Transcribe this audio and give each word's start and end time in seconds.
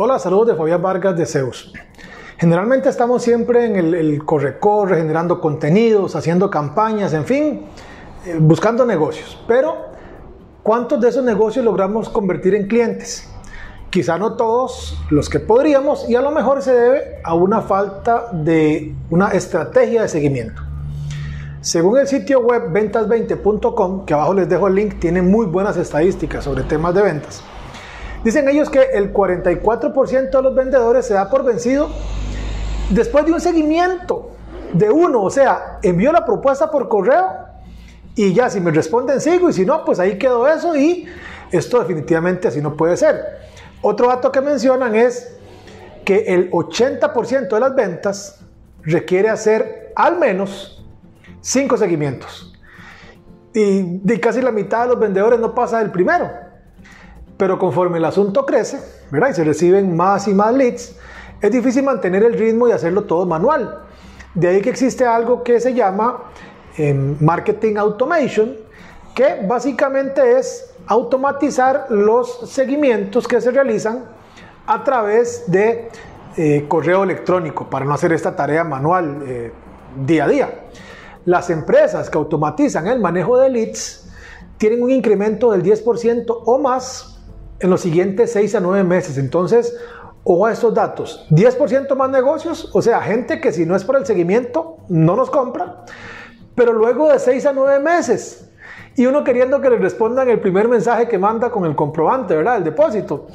Hola, 0.00 0.20
saludos 0.20 0.46
de 0.46 0.54
Fabián 0.54 0.80
Vargas 0.80 1.16
de 1.16 1.26
Zeus. 1.26 1.72
Generalmente 2.36 2.88
estamos 2.88 3.20
siempre 3.20 3.64
en 3.64 3.74
el, 3.74 4.24
corre-corre, 4.24 4.96
generando 4.96 5.40
contenidos, 5.40 6.14
haciendo 6.14 6.48
campañas, 6.50 7.14
en 7.14 7.24
fin, 7.24 7.66
eh, 8.24 8.36
buscando 8.38 8.86
negocios. 8.86 9.42
Pero, 9.48 9.74
¿cuántos 10.62 11.00
de 11.00 11.08
esos 11.08 11.24
negocios 11.24 11.64
logramos 11.64 12.08
convertir 12.10 12.54
en 12.54 12.68
clientes? 12.68 13.28
Quizá 13.90 14.18
no 14.18 14.34
todos 14.34 14.96
los 15.10 15.28
que 15.28 15.40
podríamos 15.40 16.08
y 16.08 16.14
a 16.14 16.20
lo 16.20 16.30
mejor 16.30 16.62
se 16.62 16.74
debe 16.74 17.20
a 17.24 17.34
una 17.34 17.62
falta 17.62 18.28
de 18.30 18.94
una 19.10 19.30
estrategia 19.30 20.02
de 20.02 20.08
seguimiento. 20.08 20.62
Según 21.60 21.98
el 21.98 22.06
sitio 22.06 22.38
web 22.38 22.70
ventas20.com, 22.70 24.04
que 24.04 24.14
abajo 24.14 24.34
les 24.34 24.48
dejo 24.48 24.68
el 24.68 24.76
link, 24.76 25.00
tiene 25.00 25.22
muy 25.22 25.46
buenas 25.46 25.76
estadísticas 25.76 26.44
sobre 26.44 26.62
temas 26.62 26.94
de 26.94 27.02
ventas. 27.02 27.42
Dicen 28.28 28.46
ellos 28.46 28.68
que 28.68 28.82
el 28.92 29.10
44% 29.10 30.30
de 30.30 30.42
los 30.42 30.54
vendedores 30.54 31.06
se 31.06 31.14
da 31.14 31.30
por 31.30 31.44
vencido 31.44 31.88
después 32.90 33.24
de 33.24 33.32
un 33.32 33.40
seguimiento 33.40 34.32
de 34.74 34.90
uno, 34.90 35.22
o 35.22 35.30
sea, 35.30 35.78
envió 35.82 36.12
la 36.12 36.26
propuesta 36.26 36.70
por 36.70 36.90
correo 36.90 37.24
y 38.14 38.34
ya 38.34 38.50
si 38.50 38.60
me 38.60 38.70
responden 38.70 39.22
sigo 39.22 39.48
y 39.48 39.54
si 39.54 39.64
no, 39.64 39.82
pues 39.82 39.98
ahí 39.98 40.18
quedó 40.18 40.46
eso 40.46 40.76
y 40.76 41.06
esto 41.50 41.78
definitivamente 41.78 42.48
así 42.48 42.60
no 42.60 42.76
puede 42.76 42.98
ser. 42.98 43.18
Otro 43.80 44.08
dato 44.08 44.30
que 44.30 44.42
mencionan 44.42 44.94
es 44.94 45.34
que 46.04 46.26
el 46.26 46.50
80% 46.50 47.48
de 47.48 47.60
las 47.60 47.74
ventas 47.74 48.40
requiere 48.82 49.30
hacer 49.30 49.94
al 49.96 50.18
menos 50.18 50.84
5 51.40 51.78
seguimientos. 51.78 52.52
Y 53.54 54.00
de 54.02 54.20
casi 54.20 54.42
la 54.42 54.52
mitad 54.52 54.82
de 54.82 54.88
los 54.88 55.00
vendedores 55.00 55.40
no 55.40 55.54
pasa 55.54 55.78
del 55.78 55.90
primero. 55.90 56.47
Pero 57.38 57.58
conforme 57.58 57.98
el 57.98 58.04
asunto 58.04 58.44
crece, 58.44 58.78
¿verdad? 59.10 59.30
Y 59.30 59.34
se 59.34 59.44
reciben 59.44 59.96
más 59.96 60.28
y 60.28 60.34
más 60.34 60.52
leads, 60.52 60.96
es 61.40 61.52
difícil 61.52 61.84
mantener 61.84 62.24
el 62.24 62.34
ritmo 62.34 62.68
y 62.68 62.72
hacerlo 62.72 63.04
todo 63.04 63.24
manual. 63.24 63.78
De 64.34 64.48
ahí 64.48 64.60
que 64.60 64.70
existe 64.70 65.06
algo 65.06 65.44
que 65.44 65.60
se 65.60 65.72
llama 65.72 66.24
em, 66.76 67.16
marketing 67.20 67.76
automation, 67.76 68.56
que 69.14 69.46
básicamente 69.46 70.38
es 70.38 70.74
automatizar 70.88 71.86
los 71.90 72.50
seguimientos 72.50 73.28
que 73.28 73.40
se 73.40 73.52
realizan 73.52 74.04
a 74.66 74.82
través 74.84 75.50
de 75.50 75.88
eh, 76.36 76.66
correo 76.68 77.04
electrónico 77.04 77.68
para 77.70 77.84
no 77.84 77.94
hacer 77.94 78.12
esta 78.12 78.34
tarea 78.34 78.64
manual 78.64 79.22
eh, 79.26 79.52
día 80.04 80.24
a 80.24 80.28
día. 80.28 80.60
Las 81.24 81.50
empresas 81.50 82.10
que 82.10 82.18
automatizan 82.18 82.86
el 82.86 83.00
manejo 83.00 83.38
de 83.38 83.50
leads 83.50 84.08
tienen 84.56 84.82
un 84.82 84.90
incremento 84.90 85.52
del 85.52 85.62
10% 85.62 86.42
o 86.44 86.58
más 86.58 87.17
en 87.60 87.70
los 87.70 87.80
siguientes 87.80 88.32
6 88.32 88.54
a 88.56 88.60
9 88.60 88.84
meses. 88.84 89.18
Entonces, 89.18 89.76
ojo 90.24 90.46
a 90.46 90.52
estos 90.52 90.74
datos. 90.74 91.26
10% 91.30 91.94
más 91.96 92.10
negocios, 92.10 92.70
o 92.72 92.82
sea, 92.82 93.00
gente 93.00 93.40
que 93.40 93.52
si 93.52 93.66
no 93.66 93.76
es 93.76 93.84
por 93.84 93.96
el 93.96 94.06
seguimiento, 94.06 94.78
no 94.88 95.16
nos 95.16 95.30
compra. 95.30 95.84
Pero 96.54 96.72
luego 96.72 97.10
de 97.10 97.18
6 97.18 97.46
a 97.46 97.52
9 97.52 97.80
meses, 97.80 98.50
y 98.96 99.06
uno 99.06 99.22
queriendo 99.22 99.60
que 99.60 99.70
le 99.70 99.78
respondan 99.78 100.28
el 100.28 100.40
primer 100.40 100.68
mensaje 100.68 101.06
que 101.06 101.18
manda 101.18 101.50
con 101.50 101.64
el 101.64 101.76
comprobante, 101.76 102.34
¿verdad? 102.34 102.56
El 102.56 102.64
depósito. 102.64 103.28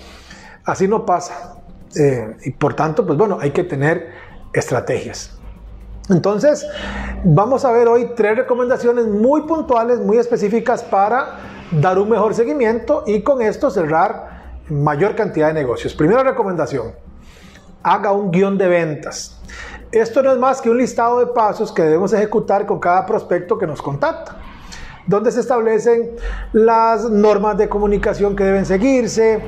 Así 0.66 0.88
no 0.90 1.06
pasa. 1.06 1.56
Eh, 1.96 2.36
y 2.44 2.52
por 2.52 2.74
tanto, 2.74 3.06
pues 3.06 3.18
bueno, 3.18 3.38
hay 3.40 3.52
que 3.52 3.64
tener 3.64 4.10
estrategias. 4.52 5.38
Entonces, 6.10 6.68
vamos 7.24 7.64
a 7.64 7.72
ver 7.72 7.88
hoy 7.88 8.12
tres 8.16 8.36
recomendaciones 8.36 9.08
muy 9.08 9.44
puntuales, 9.44 10.00
muy 10.00 10.18
específicas 10.18 10.84
para 10.84 11.53
dar 11.80 11.98
un 12.00 12.10
mejor 12.10 12.34
seguimiento 12.34 13.04
y 13.06 13.22
con 13.22 13.42
esto 13.42 13.70
cerrar 13.70 14.44
mayor 14.70 15.16
cantidad 15.16 15.48
de 15.48 15.54
negocios. 15.54 15.94
Primera 15.94 16.24
recomendación, 16.24 16.94
haga 17.82 18.12
un 18.12 18.32
guion 18.32 18.58
de 18.58 18.68
ventas. 18.68 19.40
Esto 19.92 20.24
no 20.24 20.32
es 20.32 20.38
más 20.38 20.62
que 20.62 20.70
un 20.70 20.78
listado 20.78 21.20
de 21.20 21.28
pasos 21.28 21.72
que 21.72 21.84
debemos 21.84 22.14
ejecutar 22.14 22.66
con 22.66 22.80
cada 22.80 23.06
prospecto 23.06 23.58
que 23.58 23.68
nos 23.68 23.82
contacta, 23.82 24.38
donde 25.06 25.32
se 25.32 25.42
establecen 25.42 26.12
las 26.54 27.10
normas 27.10 27.58
de 27.58 27.70
comunicación 27.70 28.36
que 28.36 28.44
deben 28.44 28.66
seguirse, 28.66 29.42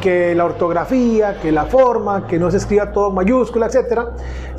que 0.00 0.34
la 0.34 0.44
ortografía, 0.44 1.40
que 1.40 1.50
la 1.50 1.64
forma, 1.64 2.26
que 2.26 2.38
no 2.38 2.50
se 2.50 2.58
escriba 2.58 2.92
todo 2.92 3.08
en 3.08 3.14
mayúscula, 3.14 3.66
etc. 3.66 4.00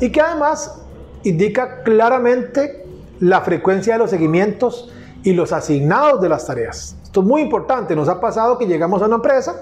Y 0.00 0.12
que 0.12 0.20
además 0.20 0.82
indica 1.22 1.82
claramente 1.82 2.84
la 3.20 3.40
frecuencia 3.40 3.94
de 3.94 4.00
los 4.00 4.10
seguimientos 4.10 4.92
y 5.22 5.32
los 5.32 5.52
asignados 5.52 6.20
de 6.20 6.28
las 6.28 6.46
tareas. 6.46 6.96
Esto 7.10 7.22
es 7.22 7.26
muy 7.26 7.42
importante. 7.42 7.96
Nos 7.96 8.08
ha 8.08 8.20
pasado 8.20 8.56
que 8.56 8.66
llegamos 8.66 9.02
a 9.02 9.06
una 9.06 9.16
empresa, 9.16 9.56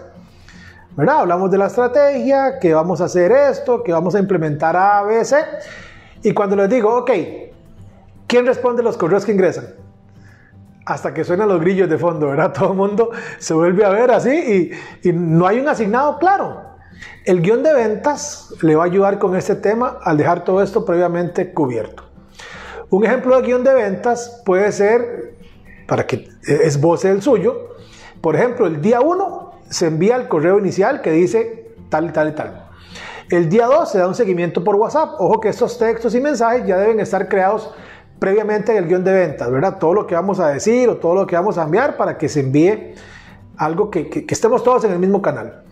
¿verdad? 0.95 1.21
Hablamos 1.21 1.51
de 1.51 1.57
la 1.57 1.69
estrategia, 1.69 2.59
que 2.59 2.75
vamos 2.75 3.01
a 3.01 3.07
hacer 3.07 3.33
esto, 3.33 3.83
que 3.83 3.91
vamos 3.91 4.15
a 4.15 4.19
implementar 4.19 4.77
A, 4.77 5.03
B, 5.05 5.25
C. 5.25 5.39
Y 6.23 6.33
cuando 6.33 6.57
les 6.57 6.69
digo, 6.69 6.95
ok, 6.95 7.11
¿quién 8.27 8.45
responde 8.45 8.83
los 8.83 8.99
correos 8.99 9.25
que 9.25 9.33
ingresan? 9.33 9.65
Hasta 10.85 11.15
que 11.15 11.25
suenan 11.25 11.49
los 11.49 11.59
grillos 11.63 11.89
de 11.89 11.97
fondo, 11.97 12.27
¿verdad? 12.27 12.53
Todo 12.59 12.73
el 12.73 12.77
mundo 12.77 13.13
se 13.39 13.55
vuelve 13.55 13.83
a 13.83 13.89
ver 13.89 14.11
así 14.11 14.71
y, 15.03 15.09
y 15.09 15.13
no 15.15 15.47
hay 15.47 15.59
un 15.59 15.69
asignado 15.71 16.19
claro. 16.19 16.61
El 17.25 17.41
guion 17.41 17.63
de 17.63 17.73
ventas 17.73 18.53
le 18.61 18.77
va 18.77 18.83
a 18.83 18.87
ayudar 18.87 19.19
con 19.19 19.35
este 19.35 19.55
tema 19.55 19.97
al 20.03 20.19
dejar 20.19 20.45
todo 20.45 20.63
esto 20.63 20.85
previamente 20.85 21.55
cubierto. 21.55 22.03
Un 22.91 23.07
ejemplo 23.07 23.41
de 23.41 23.47
guion 23.47 23.65
de 23.65 23.73
ventas 23.73 24.43
puede 24.45 24.71
ser, 24.71 25.38
para 25.89 26.07
que 26.07 26.29
esboce 26.43 27.11
el 27.11 27.23
suyo, 27.23 27.71
por 28.21 28.37
ejemplo, 28.37 28.67
el 28.67 28.83
día 28.83 29.01
1 29.01 29.53
se 29.71 29.87
envía 29.87 30.17
el 30.17 30.29
correo 30.29 30.59
inicial 30.59 31.01
que 31.01 31.11
dice 31.11 31.73
tal 31.89 32.11
y 32.11 32.13
tal 32.13 32.29
y 32.29 32.33
tal. 32.33 32.69
El 33.31 33.49
día 33.49 33.67
2 33.67 33.91
se 33.91 33.99
da 33.99 34.07
un 34.07 34.15
seguimiento 34.15 34.63
por 34.63 34.77
WhatsApp. 34.77 35.15
Ojo 35.19 35.41
que 35.41 35.49
estos 35.49 35.79
textos 35.79 36.15
y 36.15 36.21
mensajes 36.21 36.67
ya 36.67 36.77
deben 36.77 37.01
estar 37.01 37.27
creados 37.29 37.73
previamente 38.19 38.73
en 38.73 38.79
el 38.79 38.87
guion 38.87 39.03
de 39.03 39.13
ventas, 39.13 39.51
¿verdad? 39.51 39.79
Todo 39.79 39.95
lo 39.95 40.07
que 40.07 40.15
vamos 40.15 40.41
a 40.41 40.49
decir 40.49 40.91
o 40.91 40.97
todo 40.97 41.15
lo 41.15 41.27
que 41.27 41.37
vamos 41.37 41.57
a 41.57 41.63
enviar 41.63 41.97
para 41.97 42.19
que 42.19 42.29
se 42.29 42.41
envíe 42.41 42.95
algo 43.57 43.91
que, 43.91 44.11
que 44.11 44.27
estemos 44.29 44.63
todos 44.63 44.85
en 44.85 44.93
el 44.93 44.99
mismo 44.99 45.23
canal. 45.23 45.65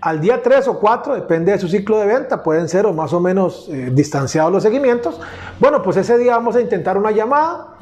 Al 0.00 0.20
día 0.20 0.42
3 0.42 0.66
o 0.68 0.80
4, 0.80 1.14
depende 1.14 1.52
de 1.52 1.58
su 1.58 1.68
ciclo 1.68 1.98
de 1.98 2.06
venta, 2.06 2.42
pueden 2.42 2.68
ser 2.68 2.86
o 2.86 2.92
más 2.92 3.12
o 3.12 3.20
menos 3.20 3.68
eh, 3.68 3.90
distanciados 3.92 4.50
los 4.50 4.62
seguimientos. 4.62 5.20
Bueno, 5.60 5.82
pues 5.82 5.96
ese 5.96 6.18
día 6.18 6.36
vamos 6.36 6.56
a 6.56 6.60
intentar 6.60 6.96
una 6.96 7.10
llamada 7.10 7.76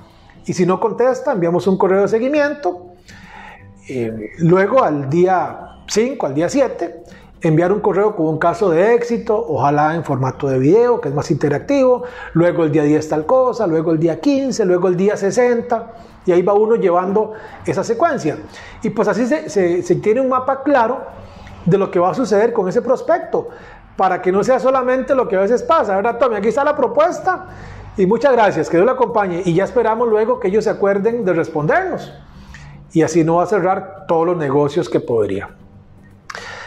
y 0.47 0.53
si 0.53 0.67
no 0.67 0.81
contesta, 0.81 1.33
enviamos 1.33 1.67
un 1.67 1.77
correo 1.77 2.03
de 2.03 2.09
seguimiento. 2.09 2.95
Eh, 3.89 4.31
luego 4.39 4.83
al 4.83 5.11
día 5.11 5.83
5, 5.87 6.27
al 6.27 6.35
día 6.35 6.49
7, 6.49 7.03
enviar 7.43 7.73
un 7.73 7.81
correo 7.81 8.15
con 8.15 8.27
un 8.27 8.39
caso 8.39 8.71
de 8.71 8.95
éxito, 8.95 9.37
ojalá 9.49 9.95
en 9.95 10.05
formato 10.05 10.49
de 10.49 10.59
video, 10.59 11.01
que 11.01 11.09
es 11.09 11.15
más 11.15 11.31
interactivo. 11.31 12.05
Luego 12.33 12.65
el 12.65 12.73
día 12.73 12.83
10 12.83 13.09
tal 13.09 13.27
cosa, 13.27 13.67
luego 13.67 13.93
el 13.93 13.99
día 13.99 14.21
15, 14.21 14.65
luego 14.65 14.89
el 14.89 14.97
día 14.97 15.17
60. 15.17 15.93
Y 16.27 16.33
ahí 16.33 16.43
va 16.43 16.53
uno 16.53 16.77
llevando 16.77 17.33
esa 17.65 17.83
secuencia. 17.83 18.39
Y 18.83 18.91
pues 18.91 19.09
así 19.09 19.27
se, 19.27 19.49
se, 19.49 19.83
se 19.83 19.95
tiene 19.97 20.21
un 20.21 20.29
mapa 20.29 20.63
claro 20.63 21.03
de 21.65 21.79
lo 21.79 21.91
que 21.91 21.99
va 21.99 22.11
a 22.11 22.15
suceder 22.15 22.53
con 22.53 22.69
ese 22.69 22.83
prospecto, 22.83 23.49
para 23.97 24.23
que 24.23 24.33
no 24.33 24.43
sea 24.43 24.59
solamente 24.59 25.15
lo 25.15 25.29
que 25.29 25.37
a 25.37 25.41
veces 25.41 25.63
pasa, 25.63 25.97
¿verdad, 25.97 26.19
Tommy? 26.19 26.37
Aquí 26.37 26.49
está 26.49 26.65
la 26.65 26.75
propuesta 26.75 27.47
y 28.01 28.07
muchas 28.07 28.33
gracias, 28.33 28.71
que 28.71 28.79
Dios 28.79 28.87
lo 28.87 28.93
acompañe 28.93 29.43
y 29.45 29.53
ya 29.53 29.65
esperamos 29.65 30.09
luego 30.09 30.41
que 30.41 30.49
ellos 30.49 30.65
se 30.65 30.71
acuerden 30.71 31.23
de 31.23 31.35
respondernos 31.35 32.11
y 32.93 33.03
así 33.03 33.25
no 33.25 33.37
va 33.37 33.43
a 33.43 33.47
cerrar 33.47 34.07
todos 34.09 34.27
los 34.27 34.39
negocios 34.39 34.89
que 34.89 35.01
podría. 35.01 35.51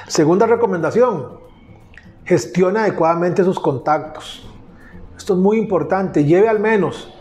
Segunda 0.07 0.45
recomendación, 0.45 1.39
gestione 2.23 2.81
adecuadamente 2.81 3.43
sus 3.43 3.59
contactos. 3.59 4.47
Esto 5.17 5.33
es 5.33 5.39
muy 5.39 5.57
importante, 5.57 6.23
lleve 6.23 6.47
al 6.47 6.59
menos, 6.59 7.11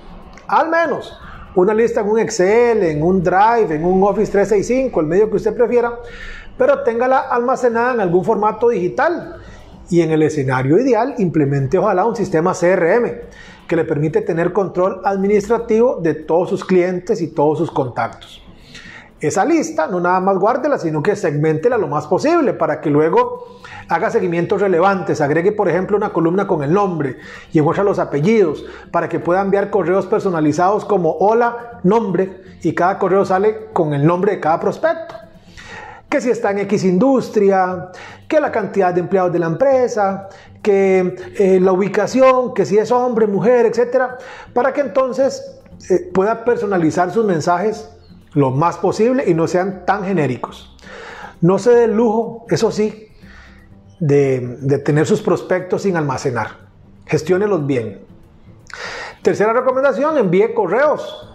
al 0.46 0.68
menos, 0.68 1.18
una 1.54 1.72
lista 1.72 2.02
en 2.02 2.08
un 2.10 2.18
Excel, 2.18 2.82
en 2.82 3.02
un 3.02 3.22
Drive, 3.22 3.74
en 3.74 3.82
un 3.82 4.02
Office 4.02 4.30
365, 4.30 5.00
el 5.00 5.06
medio 5.06 5.30
que 5.30 5.36
usted 5.36 5.56
prefiera, 5.56 5.98
pero 6.58 6.82
téngala 6.82 7.18
almacenada 7.18 7.94
en 7.94 8.00
algún 8.00 8.26
formato 8.26 8.68
digital. 8.68 9.36
Y 9.92 10.00
en 10.00 10.10
el 10.10 10.22
escenario 10.22 10.78
ideal, 10.78 11.16
implemente 11.18 11.76
ojalá 11.76 12.06
un 12.06 12.16
sistema 12.16 12.54
CRM 12.54 13.12
que 13.68 13.76
le 13.76 13.84
permite 13.84 14.22
tener 14.22 14.54
control 14.54 15.02
administrativo 15.04 16.00
de 16.00 16.14
todos 16.14 16.48
sus 16.48 16.64
clientes 16.64 17.20
y 17.20 17.28
todos 17.28 17.58
sus 17.58 17.70
contactos. 17.70 18.42
esa 19.20 19.44
lista, 19.44 19.88
no 19.88 20.00
nada 20.00 20.18
más 20.20 20.38
guárdela, 20.38 20.78
sino 20.78 21.02
que 21.02 21.14
segmentela 21.14 21.76
lo 21.76 21.88
más 21.88 22.06
posible 22.06 22.54
para 22.54 22.80
que 22.80 22.88
luego 22.88 23.60
haga 23.86 24.10
seguimientos 24.10 24.62
relevantes, 24.62 25.20
agregue 25.20 25.52
por 25.52 25.68
ejemplo 25.68 25.98
una 25.98 26.10
columna 26.10 26.46
con 26.46 26.62
el 26.62 26.72
nombre 26.72 27.18
y 27.52 27.58
en 27.58 27.84
los 27.84 27.98
apellidos, 27.98 28.64
para 28.90 29.10
que 29.10 29.20
pueda 29.20 29.42
enviar 29.42 29.68
correos 29.68 30.06
personalizados 30.06 30.86
como 30.86 31.18
hola, 31.18 31.80
nombre, 31.82 32.42
y 32.62 32.74
cada 32.74 32.98
correo 32.98 33.26
sale 33.26 33.66
con 33.74 33.92
el 33.92 34.06
nombre 34.06 34.32
de 34.32 34.40
cada 34.40 34.58
prospecto. 34.58 35.16
Que 36.12 36.20
si 36.20 36.28
está 36.28 36.50
en 36.50 36.58
X 36.58 36.84
industria, 36.84 37.88
que 38.28 38.38
la 38.38 38.52
cantidad 38.52 38.92
de 38.92 39.00
empleados 39.00 39.32
de 39.32 39.38
la 39.38 39.46
empresa, 39.46 40.28
que 40.60 41.16
eh, 41.38 41.58
la 41.58 41.72
ubicación, 41.72 42.52
que 42.52 42.66
si 42.66 42.76
es 42.76 42.92
hombre, 42.92 43.26
mujer, 43.26 43.64
etcétera, 43.64 44.18
para 44.52 44.74
que 44.74 44.82
entonces 44.82 45.58
eh, 45.88 46.10
pueda 46.12 46.44
personalizar 46.44 47.10
sus 47.10 47.24
mensajes 47.24 47.88
lo 48.34 48.50
más 48.50 48.76
posible 48.76 49.24
y 49.26 49.32
no 49.32 49.46
sean 49.46 49.86
tan 49.86 50.04
genéricos. 50.04 50.76
No 51.40 51.58
se 51.58 51.70
dé 51.70 51.84
el 51.84 51.94
lujo, 51.94 52.44
eso 52.50 52.70
sí, 52.70 53.08
de, 53.98 54.82
tener 54.84 55.06
sus 55.06 55.22
prospectos 55.22 55.80
sin 55.80 55.96
almacenar. 55.96 56.58
Gestiónelos 57.06 57.66
bien. 57.66 58.02
Tercera 59.22 59.54
recomendación, 59.54 60.18
envíe 60.18 60.52
correos. 60.52 61.31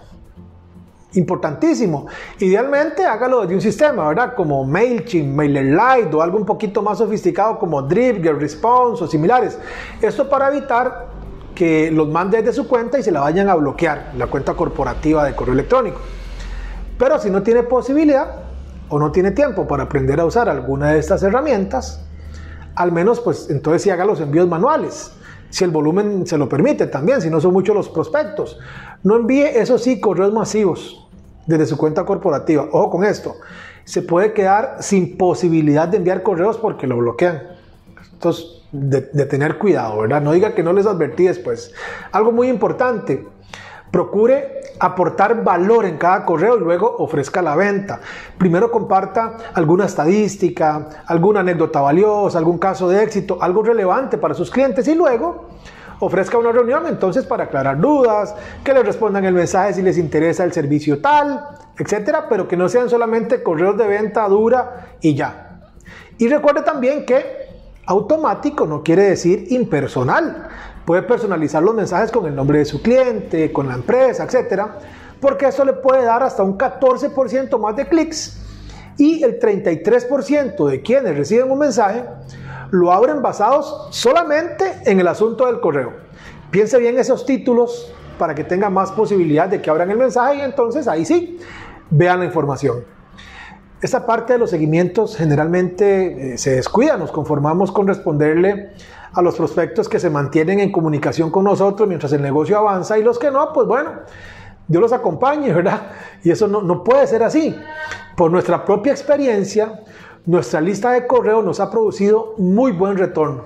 Importantísimo. 1.13 2.07
Idealmente 2.39 3.06
hágalo 3.06 3.42
desde 3.42 3.56
un 3.56 3.62
sistema, 3.62 4.09
¿verdad? 4.09 4.36
Como 4.36 4.65
MailChimp, 4.65 5.36
MailerLite 5.36 6.15
o 6.15 6.21
algo 6.21 6.38
un 6.38 6.45
poquito 6.45 6.81
más 6.81 6.98
sofisticado 6.98 7.57
como 7.57 7.81
Drip, 7.81 8.21
GetResponse 8.21 9.04
o 9.04 9.07
similares. 9.07 9.57
Esto 10.01 10.30
para 10.30 10.50
evitar 10.50 11.07
que 11.56 11.89
los 11.92 12.07
mande 12.09 12.38
desde 12.38 12.54
su 12.54 12.68
cuenta 12.68 13.00
y 13.00 13.04
se 13.04 13.12
la 13.12 13.21
vayan 13.21 13.50
a 13.50 13.56
bloquear, 13.56 14.12
la 14.18 14.27
cuenta 14.27 14.54
corporativa 14.54 15.24
de 15.24 15.33
correo 15.33 15.54
electrónico. 15.54 16.00
Pero 17.00 17.18
si 17.19 17.30
no 17.30 17.42
tiene 17.42 17.63
posibilidad 17.63 18.44
o 18.89 19.00
no 19.00 19.12
tiene 19.12 19.31
tiempo 19.31 19.68
para 19.68 19.83
aprender 19.83 20.19
a 20.19 20.25
usar 20.25 20.50
alguna 20.50 20.92
de 20.92 21.00
estas 21.00 21.24
herramientas, 21.24 22.01
al 22.75 22.92
menos 22.92 23.21
pues 23.21 23.50
entonces 23.50 23.81
sí 23.81 23.89
haga 23.89 24.06
los 24.06 24.19
envíos 24.19 24.48
manuales. 24.48 25.12
Si 25.50 25.64
el 25.64 25.72
volumen 25.72 26.28
se 26.28 26.38
lo 26.38 26.50
permite 26.50 26.88
también, 26.88 27.22
si 27.22 27.30
no 27.30 27.40
son 27.40 27.54
muchos 27.54 27.76
los 27.76 27.90
prospectos. 27.90 28.60
No 29.04 29.16
envíe, 29.16 29.44
eso 29.44 29.78
sí, 29.78 30.00
correos 30.00 30.34
masivos 30.34 31.08
desde 31.46 31.66
su 31.66 31.78
cuenta 31.78 32.06
corporativa. 32.06 32.68
Ojo 32.72 32.92
con 32.92 33.04
esto. 33.06 33.36
Se 33.86 34.02
puede 34.02 34.34
quedar 34.34 34.78
sin 34.82 35.18
posibilidad 35.18 35.88
de 35.88 35.98
enviar 35.98 36.22
correos 36.22 36.58
porque 36.58 36.88
lo 36.88 36.98
bloquean. 36.98 37.44
Entonces, 38.14 38.64
de, 38.72 39.02
de 39.02 39.26
tener 39.26 39.58
cuidado, 39.58 40.02
¿verdad? 40.02 40.22
No 40.22 40.34
diga 40.34 40.54
que 40.54 40.64
no 40.64 40.74
les 40.74 40.86
advertí 40.86 41.26
después. 41.26 41.74
Algo 42.12 42.34
muy 42.34 42.50
importante 42.50 43.26
Procure 43.92 44.62
aportar 44.80 45.44
valor 45.44 45.86
en 45.86 45.98
cada 45.98 46.25
correo 46.25 46.57
y 46.57 46.60
luego 46.60 46.95
ofrezca 47.00 47.42
la 47.42 47.56
venta. 47.56 48.00
Primero 48.38 48.69
comparta 48.69 49.38
alguna 49.54 49.86
estadística, 49.86 51.04
alguna 51.06 51.39
anécdota 51.39 51.81
valiosa, 51.81 52.38
algún 52.38 52.57
caso 52.57 52.89
de 52.89 53.04
éxito, 53.04 53.38
algo 53.42 53.63
relevante 53.63 54.18
para 54.18 54.34
sus 54.34 54.51
clientes 54.51 54.88
y 54.88 54.95
luego 54.95 55.45
ofrezca 56.00 56.38
una 56.38 56.51
reunión 56.51 56.86
entonces 56.88 57.25
para 57.25 57.45
aclarar 57.45 57.80
dudas, 57.80 58.36
que 58.63 58.74
les 58.74 58.86
respondan 58.86 59.25
el 59.25 59.34
mensaje 59.34 59.74
si 59.74 59.81
les 59.81 59.98
interesa 59.98 60.44
el 60.44 60.54
servicio 60.54 61.01
tal, 61.01 61.48
etcétera, 61.78 62.28
pero 62.30 62.48
que 62.48 62.57
no 62.57 62.69
sean 62.69 62.89
solamente 62.89 63.42
correos 63.42 63.78
de 63.78 63.88
venta 63.88 64.28
dura 64.28 64.89
y 65.01 65.16
ya. 65.16 65.72
Y 66.18 66.28
recuerde 66.28 66.62
también 66.62 67.06
que 67.06 67.48
automático 67.86 68.66
no 68.66 68.84
quiere 68.84 69.04
decir 69.04 69.48
impersonal. 69.50 70.50
Puede 70.88 71.01
personalizar 71.01 71.62
los 71.62 71.75
mensajes 71.75 72.13
con 72.13 72.28
el 72.28 72.34
nombre 72.34 72.60
de 72.60 72.66
su 72.66 72.81
cliente, 72.81 73.51
con 73.51 73.68
la 73.68 73.74
empresa, 73.74 74.24
etcétera, 74.24 74.80
porque 75.19 75.45
eso 75.48 75.66
le 75.66 75.74
puede 75.74 76.06
dar 76.06 76.24
hasta 76.24 76.44
un 76.44 76.57
14% 76.57 77.60
más 77.60 77.75
de 77.75 77.89
clics 77.89 78.39
y 78.98 79.22
el 79.22 79.38
33% 79.38 80.66
de 80.66 80.81
quienes 80.81 81.18
reciben 81.18 81.51
un 81.51 81.60
mensaje 81.60 82.06
lo 82.72 82.94
abren 82.94 83.22
basados 83.22 83.89
solamente 83.92 84.75
en 84.86 85.01
el 85.01 85.10
asunto 85.10 85.48
del 85.48 85.60
correo. 85.60 85.92
Piense 86.51 86.78
bien 86.78 86.98
esos 86.98 87.25
títulos 87.25 87.94
para 88.18 88.34
que 88.34 88.45
tenga 88.45 88.69
más 88.69 88.94
posibilidad 88.94 89.50
de 89.50 89.62
que 89.62 89.69
abran 89.69 89.92
el 89.92 89.98
mensaje 89.98 90.38
y 90.38 90.39
entonces 90.39 90.88
ahí 90.88 91.04
sí 91.04 91.38
vean 91.89 92.19
la 92.19 92.25
información. 92.28 92.86
Esta 93.81 94.06
parte 94.06 94.31
de 94.31 94.39
los 94.39 94.51
seguimientos 94.51 95.18
generalmente 95.18 96.36
eh, 96.36 96.38
se 96.38 96.51
descuida, 96.51 96.95
nos 96.95 97.12
conformamos 97.12 97.74
con 97.74 97.88
responderle 97.88 98.72
a 99.13 99.21
los 99.21 99.36
prospectos 99.36 99.89
que 99.89 100.00
se 100.00 100.09
mantienen 100.09 100.59
en 100.59 100.71
comunicación 100.71 101.31
con 101.31 101.44
nosotros 101.45 101.88
mientras 101.88 102.12
el 102.13 102.21
negocio 102.21 102.57
avanza 102.57 102.98
y 102.98 103.04
los 103.04 103.18
que 103.19 103.31
no, 103.31 103.51
pues 103.54 103.68
bueno, 103.68 103.92
Dios 104.68 104.81
los 104.81 104.94
acompañe, 104.94 105.54
¿verdad? 105.54 105.92
Y 106.24 106.31
eso 106.31 106.48
no, 106.48 106.62
no 106.62 106.83
puede 106.83 107.07
ser 107.07 107.24
así. 107.24 107.56
Por 108.15 108.31
nuestra 108.31 108.65
propia 108.65 108.92
experiencia, 108.92 109.81
nuestra 110.25 110.59
lista 110.59 110.92
de 110.92 111.07
correo 111.07 111.42
nos 111.42 111.59
ha 111.59 111.71
producido 111.71 112.33
muy 112.38 112.71
buen 112.71 112.98
retorno 112.98 113.45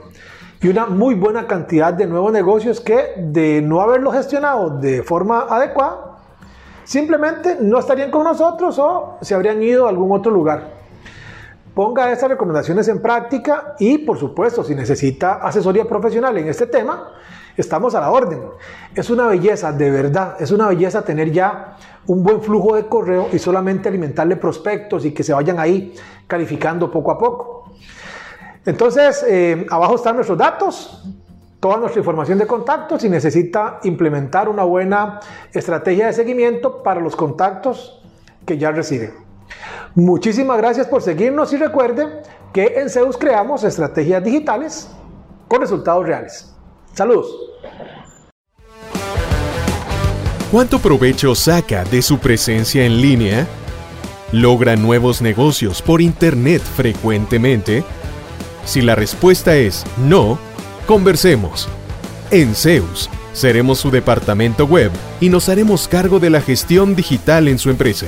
y 0.61 0.67
una 0.67 0.85
muy 0.85 1.15
buena 1.15 1.47
cantidad 1.47 1.93
de 1.93 2.05
nuevos 2.05 2.31
negocios 2.31 2.79
que 2.79 3.13
de 3.17 3.61
no 3.61 3.81
haberlo 3.81 4.11
gestionado 4.11 4.69
de 4.79 5.01
forma 5.01 5.47
adecuada, 5.49 6.17
simplemente 6.83 7.57
no 7.59 7.79
estarían 7.79 8.11
con 8.11 8.23
nosotros 8.23 8.77
o 8.77 9.17
se 9.21 9.33
habrían 9.33 9.61
ido 9.63 9.87
a 9.87 9.89
algún 9.89 10.11
otro 10.11 10.31
lugar. 10.31 10.80
Ponga 11.73 12.11
estas 12.11 12.29
recomendaciones 12.29 12.87
en 12.89 13.01
práctica 13.01 13.75
y, 13.79 13.99
por 13.99 14.17
supuesto, 14.17 14.63
si 14.63 14.75
necesita 14.75 15.35
asesoría 15.35 15.85
profesional 15.85 16.37
en 16.37 16.49
este 16.49 16.67
tema, 16.67 17.13
estamos 17.55 17.95
a 17.95 18.01
la 18.01 18.11
orden. 18.11 18.41
Es 18.93 19.09
una 19.09 19.27
belleza, 19.27 19.71
de 19.71 19.89
verdad, 19.89 20.35
es 20.39 20.51
una 20.51 20.67
belleza 20.67 21.01
tener 21.03 21.31
ya 21.31 21.77
un 22.07 22.23
buen 22.23 22.41
flujo 22.41 22.75
de 22.75 22.87
correo 22.87 23.29
y 23.31 23.39
solamente 23.39 23.87
alimentarle 23.87 24.35
prospectos 24.35 25.05
y 25.05 25.13
que 25.13 25.23
se 25.23 25.33
vayan 25.33 25.59
ahí 25.59 25.95
calificando 26.27 26.91
poco 26.91 27.11
a 27.11 27.17
poco. 27.17 27.71
Entonces, 28.65 29.25
eh, 29.27 29.65
abajo 29.69 29.95
están 29.95 30.15
nuestros 30.15 30.37
datos, 30.37 31.03
toda 31.61 31.77
nuestra 31.77 31.99
información 31.99 32.37
de 32.37 32.47
contacto 32.47 32.99
si 32.99 33.07
necesita 33.07 33.79
implementar 33.83 34.49
una 34.49 34.63
buena 34.63 35.21
estrategia 35.53 36.07
de 36.07 36.13
seguimiento 36.13 36.83
para 36.83 36.99
los 36.99 37.15
contactos 37.15 38.03
que 38.45 38.57
ya 38.57 38.71
recibe. 38.71 39.13
Muchísimas 39.95 40.57
gracias 40.57 40.87
por 40.87 41.01
seguirnos 41.01 41.51
y 41.51 41.57
recuerde 41.57 42.21
que 42.53 42.75
en 42.77 42.89
Zeus 42.89 43.17
creamos 43.17 43.63
estrategias 43.63 44.23
digitales 44.23 44.89
con 45.47 45.59
resultados 45.59 46.05
reales. 46.05 46.53
Saludos. 46.93 47.27
¿Cuánto 50.49 50.79
provecho 50.79 51.35
saca 51.35 51.83
de 51.85 52.01
su 52.01 52.19
presencia 52.19 52.85
en 52.85 53.01
línea? 53.01 53.47
¿Logra 54.31 54.75
nuevos 54.77 55.21
negocios 55.21 55.81
por 55.81 56.01
Internet 56.01 56.61
frecuentemente? 56.61 57.83
Si 58.65 58.81
la 58.81 58.95
respuesta 58.95 59.55
es 59.55 59.83
no, 59.97 60.37
conversemos. 60.87 61.67
En 62.31 62.55
Zeus 62.55 63.09
seremos 63.33 63.79
su 63.79 63.91
departamento 63.91 64.65
web 64.65 64.91
y 65.19 65.29
nos 65.29 65.49
haremos 65.49 65.87
cargo 65.89 66.19
de 66.19 66.29
la 66.29 66.41
gestión 66.41 66.95
digital 66.95 67.49
en 67.49 67.59
su 67.59 67.69
empresa 67.69 68.07